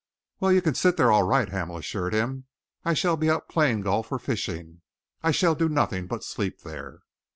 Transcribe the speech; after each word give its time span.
"Well, 0.39 0.51
you 0.51 0.63
can 0.63 0.73
sit 0.73 0.97
there 0.97 1.11
all 1.11 1.21
right," 1.21 1.47
Hamel 1.47 1.77
assured 1.77 2.11
him. 2.11 2.45
"I 2.83 2.95
shall 2.95 3.17
be 3.17 3.29
out 3.29 3.47
playing 3.47 3.81
golf 3.81 4.11
or 4.11 4.17
fishing. 4.17 4.81
I 5.21 5.29
shall 5.29 5.53
do 5.53 5.69
nothing 5.69 6.07
but 6.07 6.23
sleep 6.23 6.61
there." 6.61 7.01